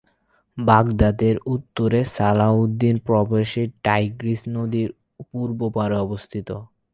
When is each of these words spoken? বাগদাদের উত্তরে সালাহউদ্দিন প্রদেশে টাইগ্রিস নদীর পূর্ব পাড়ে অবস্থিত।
বাগদাদের 0.57 1.35
উত্তরে 1.47 1.99
সালাহউদ্দিন 2.15 2.95
প্রদেশে 3.07 3.63
টাইগ্রিস 3.83 4.41
নদীর 4.55 4.89
পূর্ব 5.29 5.59
পাড়ে 5.75 5.97
অবস্থিত। 5.97 6.49